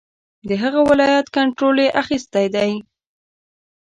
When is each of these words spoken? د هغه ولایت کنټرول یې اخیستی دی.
د 0.47 0.49
هغه 0.63 0.81
ولایت 0.89 1.27
کنټرول 1.35 1.77
یې 1.83 1.89
اخیستی 2.01 2.45
دی. 2.55 2.71